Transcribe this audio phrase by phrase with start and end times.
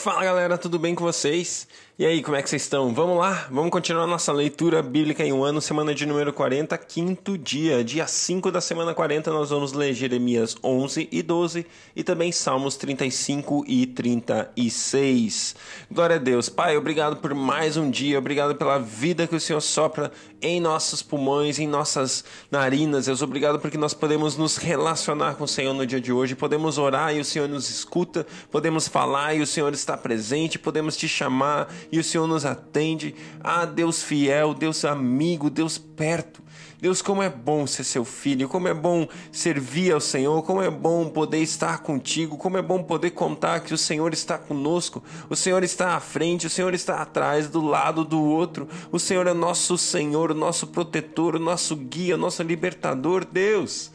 [0.00, 1.68] Fala galera, tudo bem com vocês?
[2.00, 2.94] E aí, como é que vocês estão?
[2.94, 3.46] Vamos lá?
[3.50, 7.84] Vamos continuar nossa leitura bíblica em um ano, semana de número 40, quinto dia.
[7.84, 12.76] Dia 5 da semana 40, nós vamos ler Jeremias 11 e 12 e também Salmos
[12.76, 15.54] 35 e 36.
[15.92, 16.48] Glória a Deus.
[16.48, 20.10] Pai, obrigado por mais um dia, obrigado pela vida que o Senhor sopra
[20.40, 23.04] em nossos pulmões, em nossas narinas.
[23.04, 26.78] Deus, obrigado porque nós podemos nos relacionar com o Senhor no dia de hoje, podemos
[26.78, 31.08] orar e o Senhor nos escuta, podemos falar e o Senhor está presente, podemos te
[31.08, 33.14] chamar e o Senhor nos atende.
[33.42, 36.42] Ah, Deus fiel, Deus amigo, Deus perto.
[36.80, 40.70] Deus, como é bom ser seu filho, como é bom servir ao Senhor, como é
[40.70, 45.36] bom poder estar contigo, como é bom poder contar que o Senhor está conosco, o
[45.36, 49.34] Senhor está à frente, o Senhor está atrás, do lado do outro, o Senhor é
[49.34, 53.90] nosso Senhor, nosso protetor, nosso guia, nosso libertador, Deus.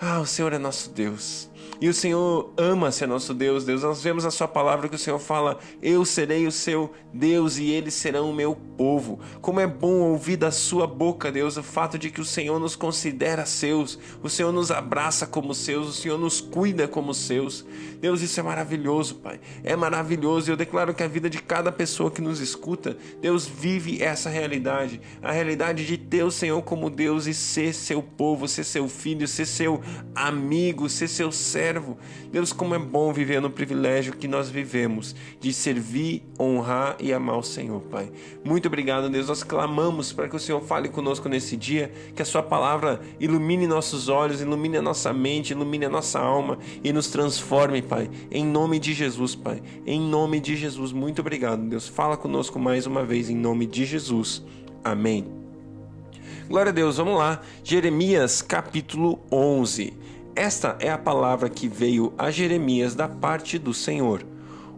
[0.00, 1.50] Ah, o Senhor é nosso Deus.
[1.80, 3.82] E o Senhor ama ser nosso Deus, Deus.
[3.82, 7.70] Nós vemos a sua palavra que o Senhor fala: Eu serei o seu Deus e
[7.70, 9.20] eles serão o meu povo.
[9.42, 12.74] Como é bom ouvir da sua boca, Deus, o fato de que o Senhor nos
[12.74, 17.64] considera seus, o Senhor nos abraça como seus, o Senhor nos cuida como seus.
[18.00, 19.40] Deus, isso é maravilhoso, Pai.
[19.62, 20.50] É maravilhoso.
[20.50, 24.30] E eu declaro que a vida de cada pessoa que nos escuta, Deus vive essa
[24.30, 28.88] realidade, a realidade de ter o Senhor como Deus e ser seu povo, ser seu
[28.88, 29.82] filho, ser seu
[30.14, 31.98] amigo, ser seu servo servo.
[32.30, 37.38] Deus, como é bom viver no privilégio que nós vivemos de servir, honrar e amar
[37.38, 38.10] o Senhor, Pai.
[38.44, 39.26] Muito obrigado, Deus.
[39.26, 43.66] Nós clamamos para que o Senhor fale conosco nesse dia, que a Sua palavra ilumine
[43.66, 48.08] nossos olhos, ilumine a nossa mente, ilumine a nossa alma e nos transforme, Pai.
[48.30, 49.60] Em nome de Jesus, Pai.
[49.84, 50.92] Em nome de Jesus.
[50.92, 51.88] Muito obrigado, Deus.
[51.88, 54.44] Fala conosco mais uma vez, em nome de Jesus.
[54.84, 55.26] Amém.
[56.48, 57.42] Glória a Deus, vamos lá.
[57.64, 60.05] Jeremias capítulo 11.
[60.36, 64.22] Esta é a palavra que veio a Jeremias da parte do Senhor.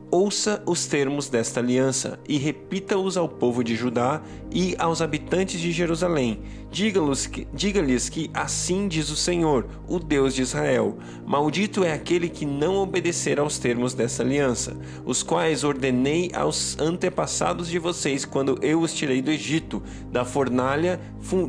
[0.08, 5.72] Ouça os termos desta aliança e repita-os ao povo de Judá e aos habitantes de
[5.72, 6.40] Jerusalém.
[6.70, 10.96] Diga-lhes que, diga que assim diz o Senhor, o Deus de Israel:
[11.26, 17.68] Maldito é aquele que não obedecer aos termos dessa aliança, os quais ordenei aos antepassados
[17.68, 21.00] de vocês quando eu os tirei do Egito, da fornalha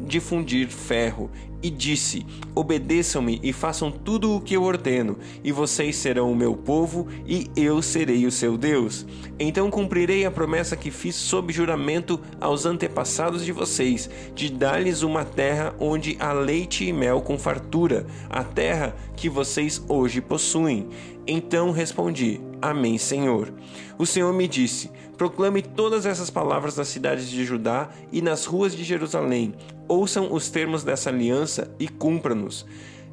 [0.06, 1.30] de fundir ferro,
[1.62, 2.26] e disse:
[2.56, 7.50] Obedeçam-me e façam tudo o que eu ordeno, e vocês serão o meu povo, e
[7.56, 9.06] eu serei o seu Deus.
[9.40, 15.24] Então cumprirei a promessa que fiz sob juramento aos antepassados de vocês, de dar-lhes uma
[15.24, 20.88] terra onde há leite e mel com fartura, a terra que vocês hoje possuem.
[21.26, 23.54] Então respondi: Amém, Senhor.
[23.98, 28.76] O Senhor me disse: Proclame todas essas palavras nas cidades de Judá e nas ruas
[28.76, 29.54] de Jerusalém.
[29.88, 32.66] Ouçam os termos dessa aliança e cumpra-nos.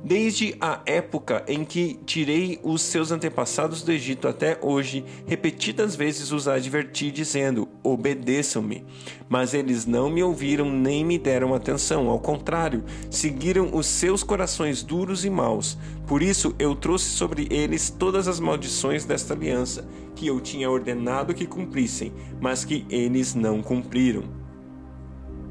[0.04, 6.30] Desde a época em que tirei os seus antepassados do Egito até hoje, repetidas vezes
[6.30, 8.84] os adverti, dizendo: Obedeçam-me.
[9.28, 14.82] Mas eles não me ouviram nem me deram atenção, ao contrário, seguiram os seus corações
[14.82, 15.76] duros e maus.
[16.06, 19.84] Por isso eu trouxe sobre eles todas as maldições desta aliança,
[20.14, 24.45] que eu tinha ordenado que cumprissem, mas que eles não cumpriram.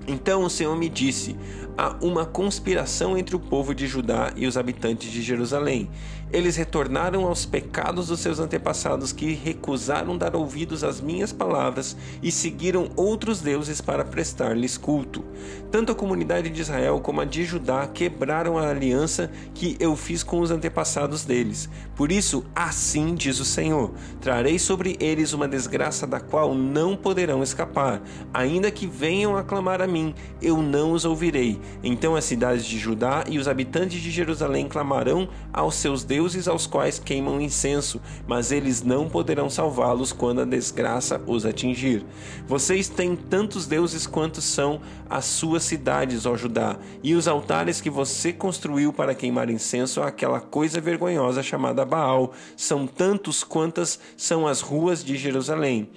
[0.07, 1.35] Então o Senhor me disse:
[1.77, 5.89] há uma conspiração entre o povo de Judá e os habitantes de Jerusalém.
[6.33, 12.31] Eles retornaram aos pecados dos seus antepassados que recusaram dar ouvidos às minhas palavras e
[12.31, 15.23] seguiram outros deuses para prestar-lhes culto.
[15.71, 20.23] Tanto a comunidade de Israel como a de Judá quebraram a aliança que eu fiz
[20.23, 21.69] com os antepassados deles.
[21.95, 27.43] Por isso, assim diz o Senhor: trarei sobre eles uma desgraça da qual não poderão
[27.43, 28.01] escapar,
[28.33, 29.94] ainda que venham a clamar a mim,
[30.41, 31.59] eu não os ouvirei.
[31.83, 36.67] Então as cidades de Judá e os habitantes de Jerusalém clamarão aos seus deuses aos
[36.67, 42.05] quais queimam incenso, mas eles não poderão salvá-los quando a desgraça os atingir.
[42.47, 47.89] Vocês têm tantos deuses quanto são as suas cidades, ó Judá, e os altares que
[47.89, 54.61] você construiu para queimar incenso àquela coisa vergonhosa chamada Baal são tantos quantas são as
[54.61, 55.89] ruas de Jerusalém.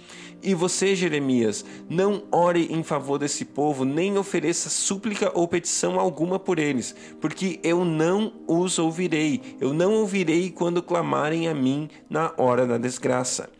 [0.42, 6.38] E você, Jeremias, não ore em favor desse povo, nem ofereça súplica ou petição alguma
[6.38, 12.32] por eles, porque eu não os ouvirei, eu não ouvirei quando clamarem a mim na
[12.36, 13.50] hora da desgraça.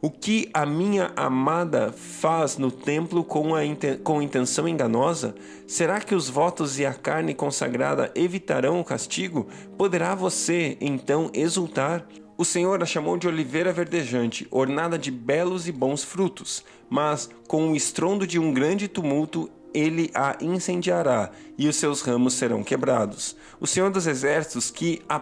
[0.00, 3.62] O que a minha amada faz no templo com, a
[4.04, 5.34] com intenção enganosa?
[5.66, 9.48] Será que os votos e a carne consagrada evitarão o castigo?
[9.76, 12.06] Poderá você então exultar?
[12.40, 17.72] O Senhor a chamou de oliveira verdejante, ornada de belos e bons frutos, mas com
[17.72, 23.34] o estrondo de um grande tumulto ele a incendiará e os seus ramos serão quebrados.
[23.58, 25.18] O Senhor dos Exércitos, que a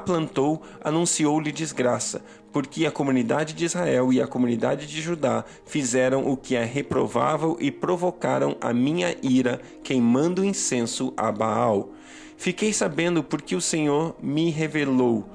[0.00, 6.38] plantou, anunciou-lhe desgraça, porque a comunidade de Israel e a comunidade de Judá fizeram o
[6.38, 11.90] que é reprovável e provocaram a minha ira, queimando incenso a Baal.
[12.38, 15.28] Fiquei sabendo porque o Senhor me revelou.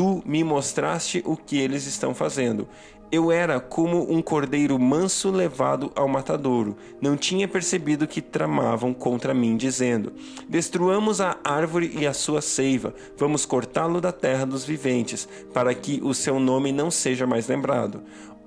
[0.00, 2.66] Tu me mostraste o que eles estão fazendo.
[3.12, 6.74] Eu era como um cordeiro manso levado ao matadouro.
[7.02, 10.10] Não tinha percebido que tramavam contra mim, dizendo:
[10.48, 16.00] Destruamos a árvore e a sua seiva, vamos cortá-lo da terra dos viventes, para que
[16.02, 18.02] o seu nome não seja mais lembrado.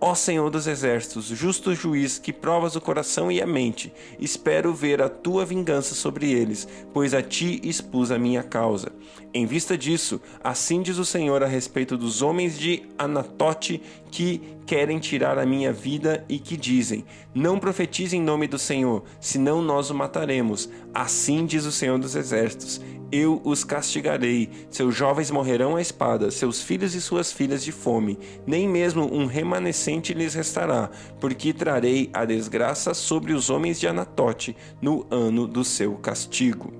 [0.06, 3.90] Ó Senhor dos Exércitos, justo juiz que provas o coração e a mente,
[4.20, 8.92] espero ver a tua vingança sobre eles, pois a ti expus a minha causa.
[9.34, 13.82] Em vista disso, assim diz o Senhor a respeito dos homens de Anatote
[14.13, 19.04] que querem tirar a minha vida e que dizem: Não profetize em nome do Senhor,
[19.19, 20.69] senão nós o mataremos.
[20.94, 22.80] Assim diz o Senhor dos Exércitos
[23.12, 24.50] eu os castigarei.
[24.71, 28.18] Seus jovens morrerão à espada, seus filhos e suas filhas de fome.
[28.44, 30.89] Nem mesmo um remanescente lhes restará,
[31.19, 36.74] porque trarei a desgraça sobre os homens de Anatote no ano do seu castigo.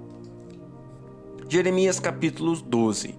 [1.48, 3.14] Jeremias capítulo 12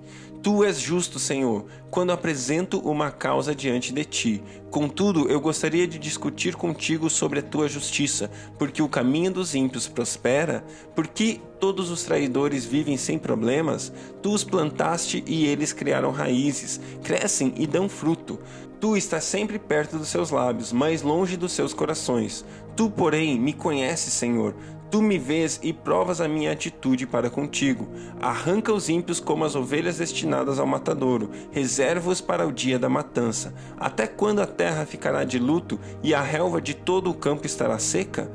[0.45, 4.43] Tu és justo, Senhor, quando apresento uma causa diante de ti.
[4.71, 9.89] Contudo, eu gostaria de discutir contigo sobre a tua justiça, porque o caminho dos ímpios
[9.89, 10.63] prospera,
[10.95, 13.91] porque todos os traidores vivem sem problemas.
[14.21, 18.39] Tu os plantaste e eles criaram raízes, crescem e dão fruto.
[18.79, 22.45] Tu estás sempre perto dos seus lábios, mais longe dos seus corações.
[22.77, 24.55] Tu, porém, me conheces, Senhor.
[24.91, 27.89] Tu me vês e provas a minha atitude para contigo.
[28.21, 33.53] Arranca os ímpios como as ovelhas destinadas ao matadouro, reserva-os para o dia da matança.
[33.77, 37.79] Até quando a terra ficará de luto e a relva de todo o campo estará
[37.79, 38.31] seca?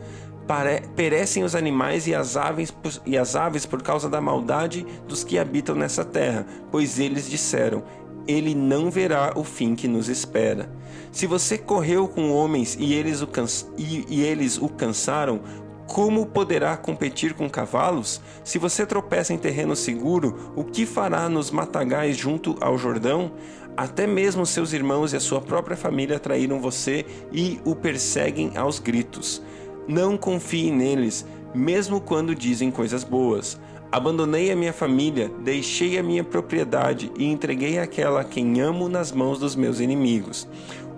[0.95, 2.73] perecem os animais e as, aves,
[3.05, 7.83] e as aves por causa da maldade dos que habitam nessa terra, pois eles disseram:
[8.27, 10.67] Ele não verá o fim que nos espera.
[11.11, 13.29] Se você correu com homens e eles o,
[13.77, 15.41] e, e eles o cansaram,
[15.89, 18.21] como poderá competir com cavalos?
[18.43, 23.31] Se você tropeça em terreno seguro, o que fará nos matagais junto ao Jordão?
[23.75, 28.77] Até mesmo seus irmãos e a sua própria família traíram você e o perseguem aos
[28.77, 29.41] gritos.
[29.87, 31.25] Não confie neles,
[31.55, 33.59] mesmo quando dizem coisas boas.
[33.91, 39.11] Abandonei a minha família, deixei a minha propriedade e entreguei aquela a quem amo nas
[39.11, 40.47] mãos dos meus inimigos.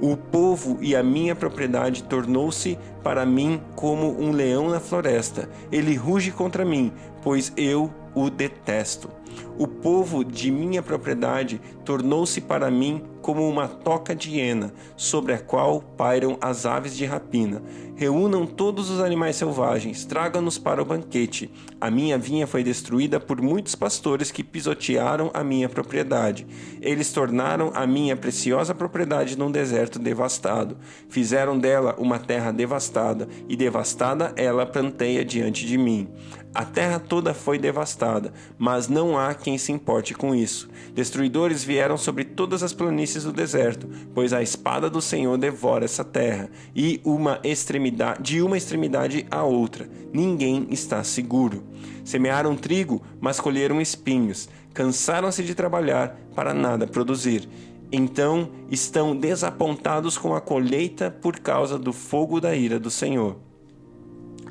[0.02, 5.48] O povo e a minha propriedade tornou-se para mim como um leão na floresta.
[5.72, 9.10] Ele ruge contra mim, pois eu o detesto.
[9.60, 15.40] O povo de minha propriedade tornou-se para mim como uma toca de hiena, sobre a
[15.40, 17.62] qual pairam as aves de rapina.
[17.96, 21.52] Reúnam todos os animais selvagens, tragam-nos para o banquete.
[21.80, 26.48] A minha vinha foi destruída por muitos pastores que pisotearam a minha propriedade.
[26.82, 30.78] Eles tornaram a minha preciosa propriedade num deserto devastado.
[31.10, 36.10] Fizeram dela uma terra devastada, e devastada ela planteia diante de mim.
[36.54, 40.70] A terra toda foi devastada, mas não há quem se importe com isso.
[40.94, 46.04] Destruidores vieram sobre todas as planícies do deserto, pois a espada do Senhor devora essa
[46.04, 49.90] terra, e uma extremidade, de uma extremidade à outra.
[50.12, 51.64] Ninguém está seguro.
[52.04, 54.50] Semearam trigo, mas colheram espinhos.
[54.74, 57.48] Cansaram-se de trabalhar para nada produzir.
[57.90, 63.38] Então estão desapontados com a colheita por causa do fogo da ira do Senhor.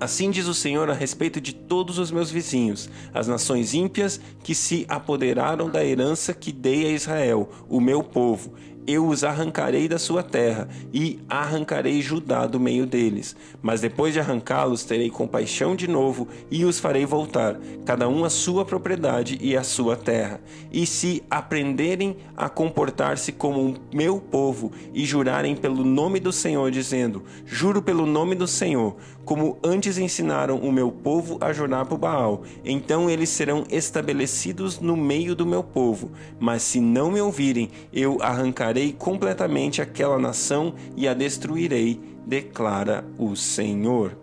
[0.01, 4.55] Assim diz o Senhor a respeito de todos os meus vizinhos, as nações ímpias que
[4.55, 8.55] se apoderaram da herança que dei a Israel, o meu povo
[8.93, 13.37] eu os arrancarei da sua terra e arrancarei Judá do meio deles.
[13.63, 18.31] Mas depois de arrancá-los, terei compaixão de novo e os farei voltar, cada um à
[18.31, 20.41] sua propriedade e à sua terra.
[20.73, 26.71] E se aprenderem a comportar-se como o meu povo e jurarem pelo nome do Senhor,
[26.71, 31.99] dizendo: Juro pelo nome do Senhor, como antes ensinaram o meu povo a jurar por
[31.99, 36.11] Baal, então eles serão estabelecidos no meio do meu povo.
[36.39, 43.37] Mas se não me ouvirem, eu arrancarei completamente aquela nação e a destruirei, declara o
[43.37, 44.17] Senhor.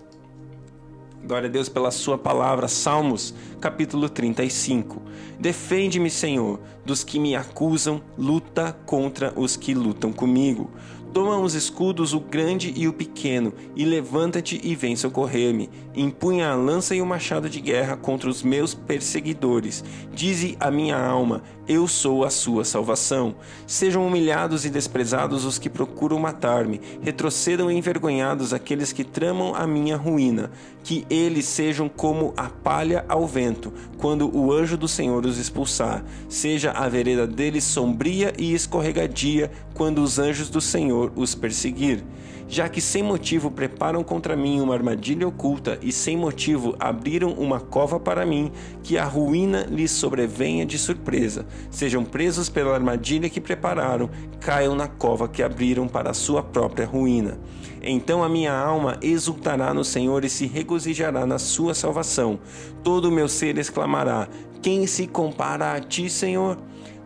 [1.26, 2.68] Glória a Deus pela Sua palavra.
[2.68, 5.02] Salmos, capítulo 35.
[5.38, 10.72] Defende-me, Senhor, dos que me acusam, luta contra os que lutam comigo.
[11.14, 15.70] Toma os escudos, o grande e o pequeno, e levanta-te e vem socorrer-me.
[15.96, 19.84] Empunha a lança e o machado de guerra contra os meus perseguidores.
[20.14, 23.36] Dize a minha alma: Eu sou a sua salvação.
[23.66, 26.80] Sejam humilhados e desprezados os que procuram matar-me.
[27.02, 30.52] Retrocedam envergonhados aqueles que tramam a minha ruína.
[30.84, 36.06] Que eles sejam como a palha ao vento, quando o anjo do Senhor os expulsar.
[36.30, 42.04] Seja a vereda deles sombria e escorregadia, quando os anjos do Senhor os perseguir.
[42.50, 47.60] Já que sem motivo preparam contra mim uma armadilha oculta e sem motivo abriram uma
[47.60, 51.46] cova para mim, que a ruína lhes sobrevenha de surpresa.
[51.70, 54.10] Sejam presos pela armadilha que prepararam,
[54.40, 57.38] caiam na cova que abriram para a sua própria ruína.
[57.82, 62.40] Então a minha alma exultará no Senhor e se regozijará na sua salvação.
[62.82, 64.28] Todo o meu ser exclamará:
[64.62, 66.58] Quem se compara a ti, Senhor?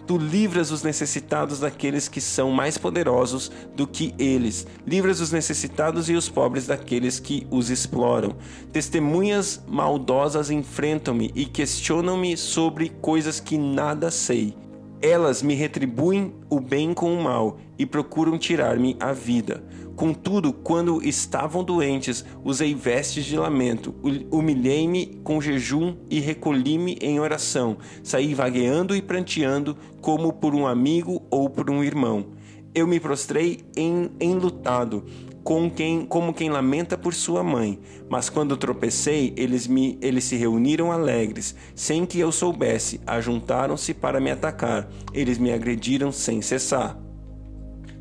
[0.07, 4.65] Tu livras os necessitados daqueles que são mais poderosos do que eles.
[4.85, 8.35] Livras os necessitados e os pobres daqueles que os exploram.
[8.71, 14.55] Testemunhas maldosas enfrentam-me e questionam-me sobre coisas que nada sei.
[15.01, 19.63] Elas me retribuem o bem com o mal e procuram tirar-me a vida.
[19.95, 23.95] Contudo, quando estavam doentes, usei vestes de lamento,
[24.31, 27.77] humilhei-me com jejum e recolhi-me em oração.
[28.03, 32.27] Saí vagueando e pranteando, como por um amigo ou por um irmão.
[32.73, 35.03] Eu me prostrei em, enlutado,
[35.43, 37.79] com quem, como quem lamenta por sua mãe.
[38.09, 44.19] Mas quando tropecei, eles, me, eles se reuniram alegres, sem que eu soubesse, ajuntaram-se para
[44.19, 44.87] me atacar.
[45.13, 46.97] Eles me agrediram sem cessar.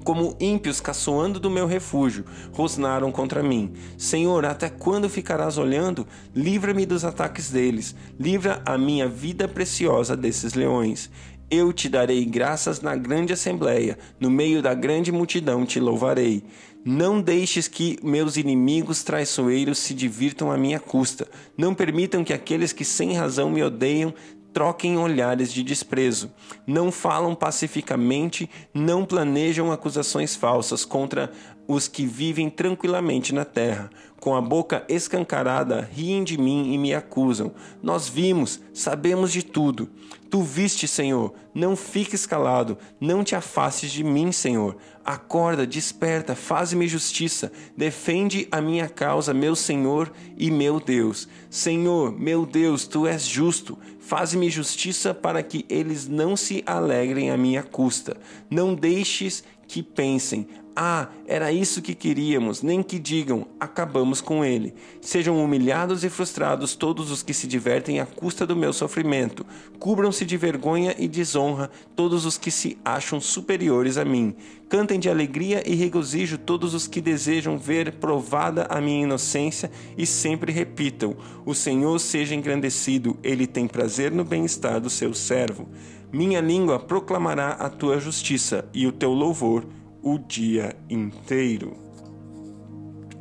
[0.03, 3.75] Como ímpios caçoando do meu refúgio, rosnaram contra mim.
[3.99, 6.07] Senhor, até quando ficarás olhando?
[6.35, 7.95] Livra-me dos ataques deles.
[8.19, 11.11] Livra a minha vida preciosa desses leões.
[11.51, 16.45] Eu te darei graças na grande assembleia, no meio da grande multidão te louvarei.
[16.85, 21.27] Não deixes que meus inimigos traiçoeiros se divirtam à minha custa.
[21.59, 24.15] Não permitam que aqueles que sem razão me odeiam
[24.53, 26.31] troquem olhares de desprezo.
[26.65, 31.33] Não falam pacificamente, não planejam acusações falsas contra
[31.67, 33.91] os que vivem tranquilamente na terra.
[34.19, 37.53] Com a boca escancarada, riem de mim e me acusam.
[37.83, 39.89] Nós vimos, sabemos de tudo.
[40.31, 44.77] Tu viste, Senhor, não fiques calado, não te afastes de mim, Senhor.
[45.05, 51.27] Acorda, desperta, faz-me justiça, defende a minha causa, meu Senhor e meu Deus.
[51.51, 57.37] Senhor, meu Deus, tu és justo, faz-me justiça para que eles não se alegrem à
[57.37, 58.17] minha custa.
[58.49, 60.47] Não deixes que pensem,
[60.83, 64.73] ah, era isso que queríamos, nem que digam, acabamos com ele.
[64.99, 69.45] Sejam humilhados e frustrados todos os que se divertem à custa do meu sofrimento.
[69.79, 74.35] Cubram-se de vergonha e desonra todos os que se acham superiores a mim.
[74.71, 80.07] Cantem de alegria e regozijo todos os que desejam ver provada a minha inocência e
[80.07, 85.69] sempre repitam: O Senhor seja engrandecido, ele tem prazer no bem-estar do seu servo.
[86.11, 89.67] Minha língua proclamará a tua justiça e o teu louvor
[90.03, 91.77] o dia inteiro.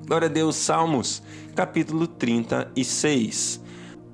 [0.06, 1.22] Glória a Deus, Salmos,
[1.56, 3.62] capítulo 36.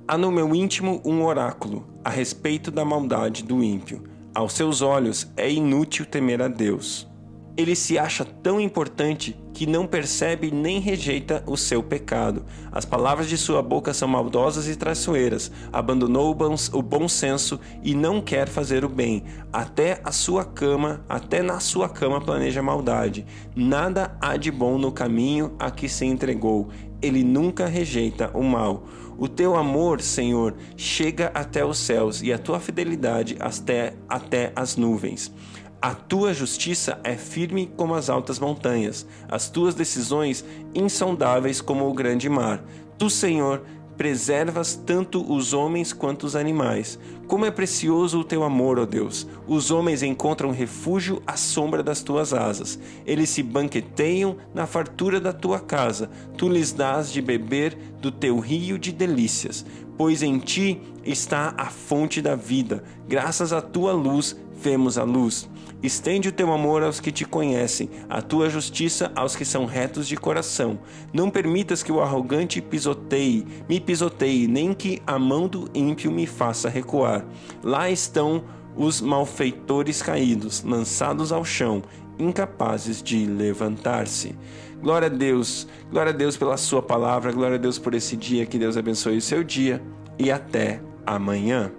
[0.06, 4.04] Há no meu íntimo um oráculo a respeito da maldade do ímpio.
[4.34, 7.08] Aos seus olhos é inútil temer a Deus
[7.56, 12.44] ele se acha tão importante que não percebe nem rejeita o seu pecado.
[12.70, 15.50] As palavras de sua boca são maldosas e traiçoeiras.
[15.72, 16.36] Abandonou
[16.72, 19.24] o bom senso e não quer fazer o bem.
[19.50, 23.24] Até a sua cama, até na sua cama planeja maldade.
[23.54, 26.68] Nada há de bom no caminho a que se entregou.
[27.00, 28.84] Ele nunca rejeita o mal.
[29.18, 34.76] O teu amor, Senhor, chega até os céus e a tua fidelidade até, até as
[34.76, 35.32] nuvens.
[35.80, 41.94] A tua justiça é firme como as altas montanhas, as tuas decisões insondáveis como o
[41.94, 42.64] grande mar.
[42.98, 43.62] Tu, Senhor,
[43.96, 46.98] preservas tanto os homens quanto os animais.
[47.26, 49.26] Como é precioso o teu amor, ó Deus!
[49.46, 52.78] Os homens encontram refúgio à sombra das tuas asas.
[53.04, 56.10] Eles se banqueteiam na fartura da tua casa.
[56.36, 59.64] Tu lhes dás de beber do teu rio de delícias,
[59.96, 62.84] pois em ti está a fonte da vida.
[63.08, 65.48] Graças à tua luz vemos a luz.
[65.86, 70.08] Estende o teu amor aos que te conhecem, a tua justiça aos que são retos
[70.08, 70.80] de coração.
[71.12, 76.26] Não permitas que o arrogante pisoteie, me pisoteie, nem que a mão do ímpio me
[76.26, 77.24] faça recuar.
[77.62, 78.42] Lá estão
[78.76, 81.84] os malfeitores caídos, lançados ao chão,
[82.18, 84.34] incapazes de levantar-se.
[84.82, 88.44] Glória a Deus, glória a Deus pela Sua palavra, glória a Deus por esse dia,
[88.44, 89.80] que Deus abençoe o seu dia
[90.18, 91.70] e até amanhã.